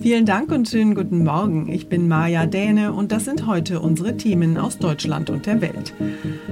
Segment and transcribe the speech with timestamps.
[0.00, 1.68] Vielen Dank und schönen guten Morgen.
[1.68, 5.92] Ich bin Maja Däne und das sind heute unsere Themen aus Deutschland und der Welt.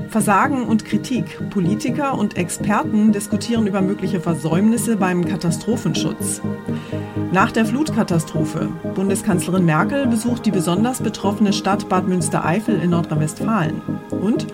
[0.08, 1.38] Versagen und Kritik.
[1.50, 6.42] Politiker und Experten diskutieren über mögliche Versäumnisse beim Katastrophenschutz.
[7.30, 8.68] Nach der Flutkatastrophe.
[8.96, 13.80] Bundeskanzlerin Merkel besucht die besonders betroffene Stadt Bad Münstereifel in Nordrhein-Westfalen.
[14.20, 14.46] Und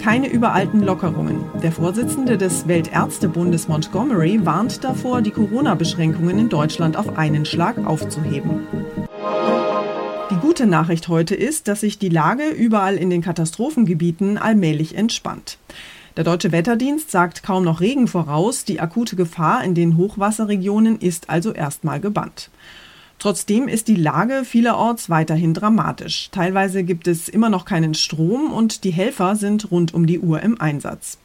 [0.00, 1.44] keine überalten Lockerungen.
[1.62, 8.66] Der Vorsitzende des Weltärztebundes Montgomery warnt davor, die Corona-Beschränkungen in Deutschland auf einen Schlag aufzuheben.
[10.30, 15.58] Die gute Nachricht heute ist, dass sich die Lage überall in den Katastrophengebieten allmählich entspannt.
[16.18, 21.30] Der deutsche Wetterdienst sagt kaum noch Regen voraus, die akute Gefahr in den Hochwasserregionen ist
[21.30, 22.50] also erstmal gebannt.
[23.18, 26.28] Trotzdem ist die Lage vielerorts weiterhin dramatisch.
[26.30, 30.40] Teilweise gibt es immer noch keinen Strom und die Helfer sind rund um die Uhr
[30.40, 31.18] im Einsatz.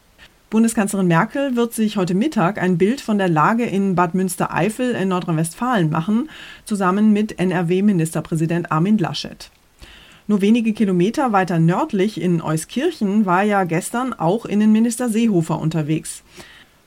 [0.49, 5.09] Bundeskanzlerin Merkel wird sich heute Mittag ein Bild von der Lage in Bad Münstereifel in
[5.09, 6.29] Nordrhein-Westfalen machen,
[6.65, 9.49] zusammen mit NRW-Ministerpräsident Armin Laschet.
[10.27, 16.23] Nur wenige Kilometer weiter nördlich in Euskirchen war ja gestern auch Innenminister Seehofer unterwegs.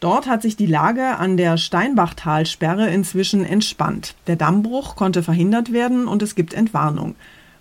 [0.01, 4.15] Dort hat sich die Lage an der Steinbachtalsperre inzwischen entspannt.
[4.27, 7.15] Der Dammbruch konnte verhindert werden und es gibt Entwarnung.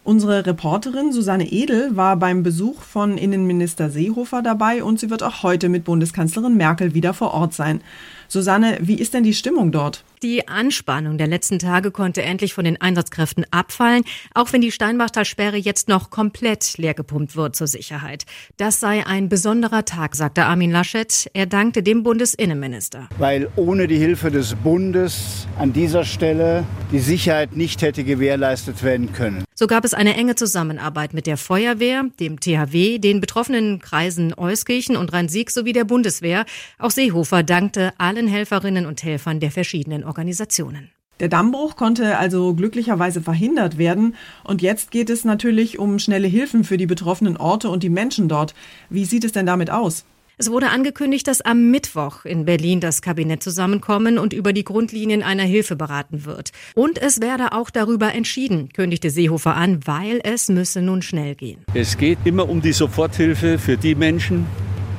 [0.04, 5.42] Unsere Reporterin Susanne Edel war beim Besuch von Innenminister Seehofer dabei und sie wird auch
[5.42, 7.82] heute mit Bundeskanzlerin Merkel wieder vor Ort sein.
[8.28, 10.04] Susanne, wie ist denn die Stimmung dort?
[10.26, 14.04] Die Anspannung der letzten Tage konnte endlich von den Einsatzkräften abfallen,
[14.34, 18.26] auch wenn die Steinbachtalsperre jetzt noch komplett leergepumpt wird zur Sicherheit.
[18.58, 21.30] Das sei ein besonderer Tag, sagte Armin Laschet.
[21.36, 23.08] Er dankte dem Bundesinnenminister.
[23.20, 29.14] Weil ohne die Hilfe des Bundes an dieser Stelle die Sicherheit nicht hätte gewährleistet werden
[29.14, 29.44] können.
[29.58, 34.98] So gab es eine enge Zusammenarbeit mit der Feuerwehr, dem THW, den betroffenen Kreisen Euskirchen
[34.98, 36.46] und Rhein-Sieg sowie der Bundeswehr.
[36.78, 40.92] Auch Seehofer dankte allen Helferinnen und Helfern der verschiedenen Organisationen.
[41.22, 44.16] Der Dammbruch konnte also glücklicherweise verhindert werden.
[44.44, 48.28] Und jetzt geht es natürlich um schnelle Hilfen für die betroffenen Orte und die Menschen
[48.28, 48.54] dort.
[48.90, 50.04] Wie sieht es denn damit aus?
[50.38, 55.24] Es wurde angekündigt, dass am Mittwoch in Berlin das Kabinett zusammenkommen und über die Grundlinien
[55.24, 56.52] einer Hilfe beraten wird.
[56.76, 61.64] Und es werde auch darüber entschieden, kündigte Seehofer an, weil es müsse nun schnell gehen.
[61.74, 64.46] Es geht immer um die Soforthilfe für die Menschen,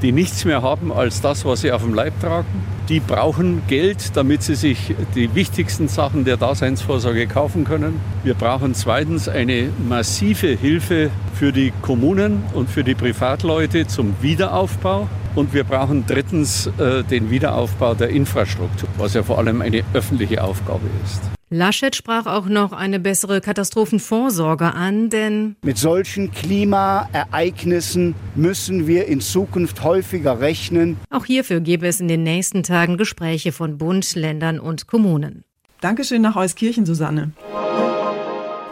[0.02, 2.46] die nichts mehr haben als das, was sie auf dem Leib tragen.
[2.88, 8.00] Die brauchen Geld, damit sie sich die wichtigsten Sachen der Daseinsvorsorge kaufen können.
[8.22, 15.08] Wir brauchen zweitens eine massive Hilfe für die Kommunen und für die Privatleute zum Wiederaufbau.
[15.34, 20.42] Und wir brauchen drittens äh, den Wiederaufbau der Infrastruktur, was ja vor allem eine öffentliche
[20.42, 21.35] Aufgabe ist.
[21.48, 29.20] Laschet sprach auch noch eine bessere Katastrophenvorsorge an, denn mit solchen Klimaereignissen müssen wir in
[29.20, 30.96] Zukunft häufiger rechnen.
[31.08, 35.44] Auch hierfür gäbe es in den nächsten Tagen Gespräche von Bund, Ländern und Kommunen.
[35.80, 37.30] Dankeschön nach Euskirchen, Susanne.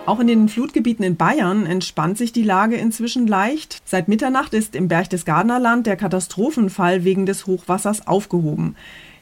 [0.06, 3.82] Auch in den Flutgebieten in Bayern entspannt sich die Lage inzwischen leicht.
[3.84, 8.74] Seit Mitternacht ist im Berchtesgadener Land der Katastrophenfall wegen des Hochwassers aufgehoben.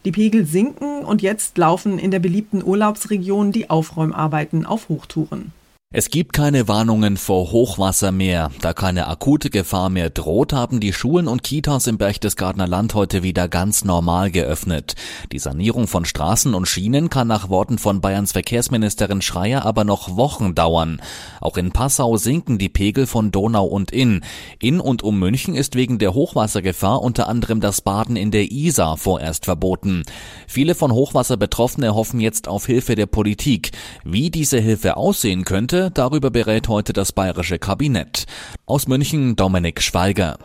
[0.05, 5.53] Die Pegel sinken und jetzt laufen in der beliebten Urlaubsregion die Aufräumarbeiten auf Hochtouren.
[5.95, 8.51] Es gibt keine Warnungen vor Hochwasser mehr.
[8.63, 13.23] Da keine akute Gefahr mehr droht, haben die Schulen und Kitas im Berchtesgadener Land heute
[13.23, 14.95] wieder ganz normal geöffnet.
[15.33, 20.17] Die Sanierung von Straßen und Schienen kann nach Worten von Bayerns Verkehrsministerin Schreier aber noch
[20.17, 21.03] Wochen dauern.
[21.43, 24.23] Auch in Passau sinken die Pegel von Donau und Inn.
[24.61, 28.97] In und um München ist wegen der Hochwassergefahr unter anderem das Baden in der Isar
[28.97, 30.05] vorerst verboten.
[30.47, 33.73] Viele von Hochwasser Betroffene hoffen jetzt auf Hilfe der Politik.
[34.05, 38.27] Wie diese Hilfe aussehen könnte, darüber berät heute das bayerische Kabinett.
[38.67, 40.39] Aus München Dominik Schweiger.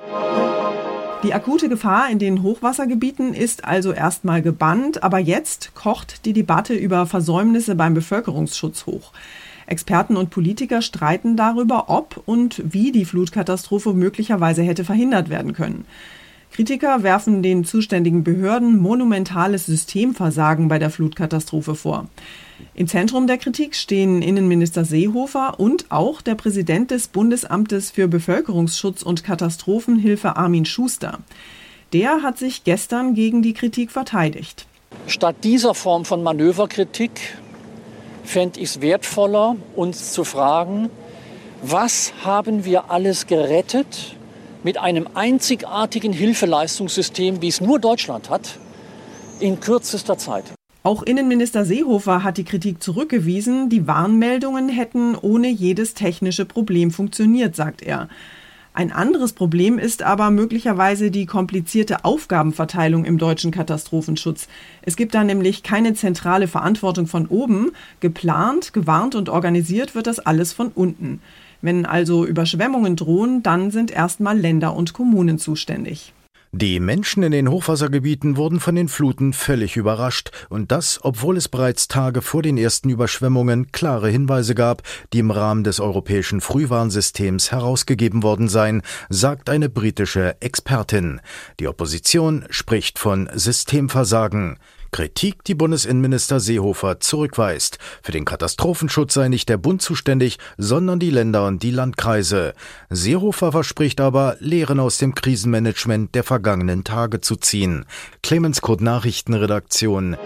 [1.23, 6.73] Die akute Gefahr in den Hochwassergebieten ist also erstmal gebannt, aber jetzt kocht die Debatte
[6.73, 9.11] über Versäumnisse beim Bevölkerungsschutz hoch.
[9.65, 15.85] Experten und Politiker streiten darüber, ob und wie die Flutkatastrophe möglicherweise hätte verhindert werden können.
[16.51, 22.07] Kritiker werfen den zuständigen Behörden monumentales Systemversagen bei der Flutkatastrophe vor.
[22.73, 29.01] Im Zentrum der Kritik stehen Innenminister Seehofer und auch der Präsident des Bundesamtes für Bevölkerungsschutz
[29.01, 31.19] und Katastrophenhilfe Armin Schuster.
[31.93, 34.65] Der hat sich gestern gegen die Kritik verteidigt.
[35.07, 37.11] Statt dieser Form von Manöverkritik
[38.23, 40.89] fände ich es wertvoller, uns zu fragen,
[41.61, 44.15] was haben wir alles gerettet
[44.63, 48.59] mit einem einzigartigen Hilfeleistungssystem, wie es nur Deutschland hat,
[49.39, 50.56] in kürzester Zeit.
[50.87, 57.57] Auch Innenminister Seehofer hat die Kritik zurückgewiesen, die Warnmeldungen hätten ohne jedes technische Problem funktioniert,
[57.57, 58.07] sagt er.
[58.73, 64.47] Ein anderes Problem ist aber möglicherweise die komplizierte Aufgabenverteilung im deutschen Katastrophenschutz.
[64.81, 67.71] Es gibt da nämlich keine zentrale Verantwortung von oben.
[67.99, 71.19] Geplant, gewarnt und organisiert wird das alles von unten.
[71.61, 76.13] Wenn also Überschwemmungen drohen, dann sind erstmal Länder und Kommunen zuständig.
[76.53, 81.49] Die Menschen in den Hochwassergebieten wurden von den Fluten völlig überrascht, und das, obwohl es
[81.49, 87.51] bereits Tage vor den ersten Überschwemmungen klare Hinweise gab, die im Rahmen des europäischen Frühwarnsystems
[87.51, 91.19] herausgegeben worden seien, sagt eine britische Expertin.
[91.59, 94.57] Die Opposition spricht von Systemversagen.
[94.91, 97.77] Kritik, die Bundesinnenminister Seehofer zurückweist.
[98.01, 102.53] Für den Katastrophenschutz sei nicht der Bund zuständig, sondern die Länder und die Landkreise.
[102.89, 107.85] Seehofer verspricht aber, Lehren aus dem Krisenmanagement der vergangenen Tage zu ziehen.
[108.23, 110.17] Clemens Kurt Nachrichtenredaktion.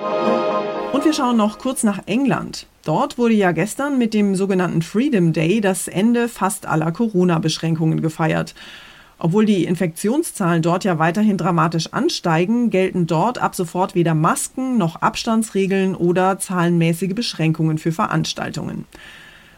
[0.93, 2.67] Und wir schauen noch kurz nach England.
[2.83, 8.55] Dort wurde ja gestern mit dem sogenannten Freedom Day das Ende fast aller Corona-Beschränkungen gefeiert.
[9.23, 14.95] Obwohl die Infektionszahlen dort ja weiterhin dramatisch ansteigen, gelten dort ab sofort weder Masken noch
[14.95, 18.85] Abstandsregeln oder zahlenmäßige Beschränkungen für Veranstaltungen.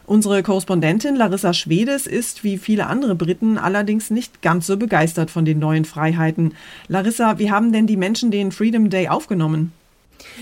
[0.04, 5.46] Unsere Korrespondentin Larissa Schwedes ist wie viele andere Briten allerdings nicht ganz so begeistert von
[5.46, 6.52] den neuen Freiheiten.
[6.88, 9.72] Larissa, wie haben denn die Menschen den Freedom Day aufgenommen?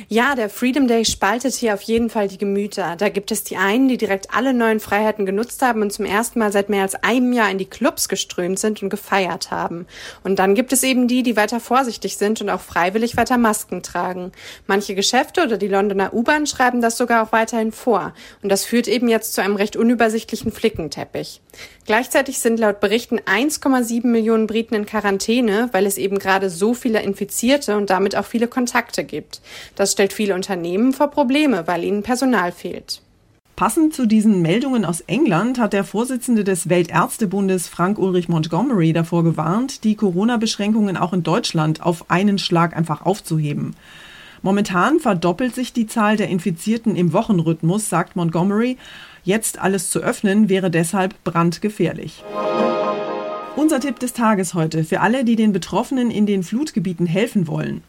[0.09, 2.97] Ja, der Freedom Day spaltet hier auf jeden Fall die Gemüter.
[2.97, 6.39] Da gibt es die einen, die direkt alle neuen Freiheiten genutzt haben und zum ersten
[6.39, 9.87] Mal seit mehr als einem Jahr in die Clubs geströmt sind und gefeiert haben.
[10.25, 13.83] Und dann gibt es eben die, die weiter vorsichtig sind und auch freiwillig weiter Masken
[13.83, 14.33] tragen.
[14.67, 18.15] Manche Geschäfte oder die Londoner U-Bahn schreiben das sogar auch weiterhin vor.
[18.43, 21.41] Und das führt eben jetzt zu einem recht unübersichtlichen Flickenteppich.
[21.85, 27.03] Gleichzeitig sind laut Berichten 1,7 Millionen Briten in Quarantäne, weil es eben gerade so viele
[27.03, 29.41] Infizierte und damit auch viele Kontakte gibt.
[29.75, 33.03] Das stellt viele Unternehmen vor Probleme, weil ihnen Personal fehlt.
[33.57, 39.23] Passend zu diesen Meldungen aus England hat der Vorsitzende des Weltärztebundes Frank Ulrich Montgomery davor
[39.25, 43.77] gewarnt, die Corona-Beschränkungen auch in Deutschland auf einen Schlag einfach aufzuheben.
[44.41, 48.77] Momentan verdoppelt sich die Zahl der Infizierten im Wochenrhythmus, sagt Montgomery.
[49.23, 52.25] Jetzt alles zu öffnen wäre deshalb brandgefährlich.
[53.55, 57.83] Unser Tipp des Tages heute für alle, die den Betroffenen in den Flutgebieten helfen wollen.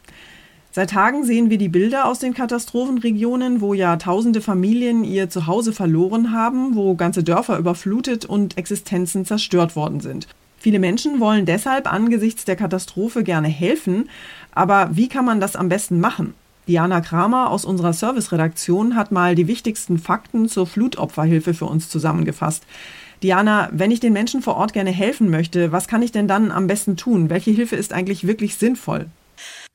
[0.76, 5.72] Seit Tagen sehen wir die Bilder aus den Katastrophenregionen, wo ja tausende Familien ihr Zuhause
[5.72, 10.26] verloren haben, wo ganze Dörfer überflutet und Existenzen zerstört worden sind.
[10.58, 14.10] Viele Menschen wollen deshalb angesichts der Katastrophe gerne helfen,
[14.52, 16.34] aber wie kann man das am besten machen?
[16.66, 22.64] Diana Kramer aus unserer Serviceredaktion hat mal die wichtigsten Fakten zur Flutopferhilfe für uns zusammengefasst.
[23.22, 26.50] Diana, wenn ich den Menschen vor Ort gerne helfen möchte, was kann ich denn dann
[26.50, 27.30] am besten tun?
[27.30, 29.06] Welche Hilfe ist eigentlich wirklich sinnvoll?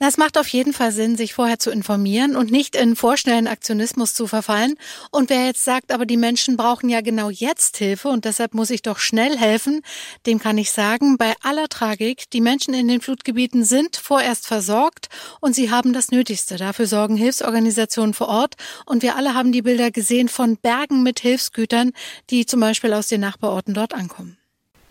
[0.02, 4.14] Das macht auf jeden Fall Sinn, sich vorher zu informieren und nicht in vorschnellen Aktionismus
[4.14, 4.76] zu verfallen.
[5.12, 8.70] Und wer jetzt sagt, aber die Menschen brauchen ja genau jetzt Hilfe und deshalb muss
[8.70, 9.82] ich doch schnell helfen,
[10.26, 15.10] dem kann ich sagen, bei aller Tragik, die Menschen in den Flutgebieten sind vorerst versorgt
[15.42, 16.56] und sie haben das Nötigste.
[16.56, 21.20] Dafür sorgen Hilfsorganisationen vor Ort und wir alle haben die Bilder gesehen von Bergen mit
[21.20, 21.92] Hilfsgütern,
[22.30, 24.39] die zum Beispiel aus den Nachbarorten dort ankommen.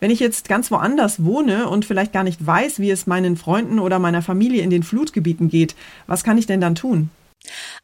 [0.00, 3.81] Wenn ich jetzt ganz woanders wohne und vielleicht gar nicht weiß, wie es meinen Freunden
[3.81, 5.75] oder meiner Familie in den Flutgebieten geht,
[6.07, 7.11] was kann ich denn dann tun?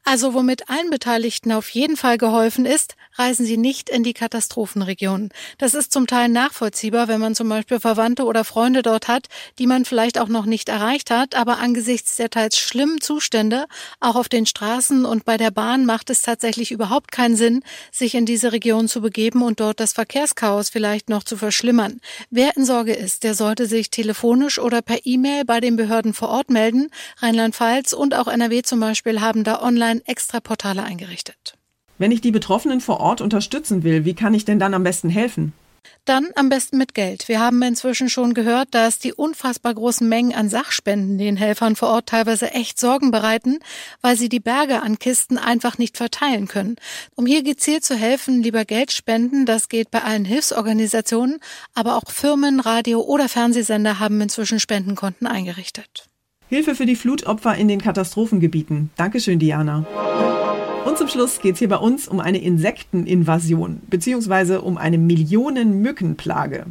[0.05, 5.31] Also womit allen Beteiligten auf jeden Fall geholfen ist, reisen Sie nicht in die Katastrophenregionen.
[5.59, 9.29] Das ist zum Teil nachvollziehbar, wenn man zum Beispiel Verwandte oder Freunde dort hat,
[9.59, 11.35] die man vielleicht auch noch nicht erreicht hat.
[11.35, 13.67] Aber angesichts der teils schlimmen Zustände,
[14.01, 18.15] auch auf den Straßen und bei der Bahn, macht es tatsächlich überhaupt keinen Sinn, sich
[18.15, 22.01] in diese Region zu begeben und dort das Verkehrschaos vielleicht noch zu verschlimmern.
[22.31, 26.29] Wer in Sorge ist, der sollte sich telefonisch oder per E-Mail bei den Behörden vor
[26.29, 26.91] Ort melden.
[27.19, 31.55] Rheinland-Pfalz und auch NRW zum Beispiel haben da online extra Portale eingerichtet.
[31.99, 35.09] Wenn ich die Betroffenen vor Ort unterstützen will, wie kann ich denn dann am besten
[35.09, 35.53] helfen?
[36.07, 37.29] Dann am besten mit Geld.
[37.29, 41.89] Wir haben inzwischen schon gehört, dass die unfassbar großen Mengen an Sachspenden den Helfern vor
[41.89, 43.59] Ort teilweise echt Sorgen bereiten,
[44.03, 46.77] weil sie die Berge an Kisten einfach nicht verteilen können.
[47.15, 49.47] Um hier gezielt zu helfen, lieber Geld spenden.
[49.47, 51.39] Das geht bei allen Hilfsorganisationen,
[51.75, 56.09] aber auch Firmen, Radio oder Fernsehsender haben inzwischen Spendenkonten eingerichtet.
[56.49, 58.91] Hilfe für die Flutopfer in den Katastrophengebieten.
[58.97, 59.87] Dankeschön, Diana.
[60.85, 66.67] Und zum Schluss geht es hier bei uns um eine Insekteninvasion beziehungsweise um eine Millionen-Mückenplage.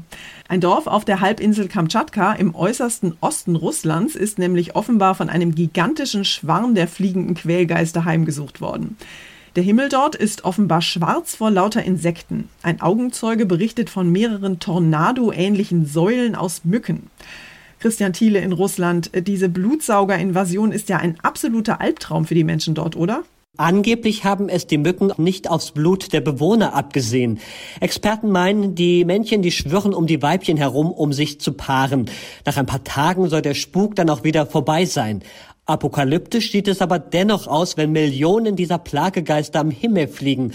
[0.48, 5.56] Ein Dorf auf der Halbinsel Kamtschatka im äußersten Osten Russlands ist nämlich offenbar von einem
[5.56, 8.96] gigantischen Schwarm der fliegenden Quälgeister heimgesucht worden.
[9.56, 12.50] Der Himmel dort ist offenbar schwarz vor lauter Insekten.
[12.62, 17.10] Ein Augenzeuge berichtet von mehreren Tornado-ähnlichen Säulen aus Mücken.
[17.83, 22.95] Christian Thiele in Russland, diese Blutsauger-Invasion ist ja ein absoluter Albtraum für die Menschen dort,
[22.95, 23.23] oder?
[23.57, 27.41] Angeblich haben es die Mücken nicht aufs Blut der Bewohner abgesehen.
[27.81, 32.09] Experten meinen, die Männchen, die schwirren um die Weibchen herum, um sich zu paaren.
[32.45, 35.21] Nach ein paar Tagen soll der Spuk dann auch wieder vorbei sein.
[35.65, 40.53] Apokalyptisch sieht es aber dennoch aus, wenn Millionen dieser Plagegeister am Himmel fliegen.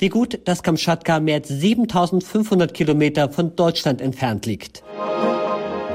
[0.00, 4.82] Wie gut, dass Kamtschatka mehr als 7500 Kilometer von Deutschland entfernt liegt.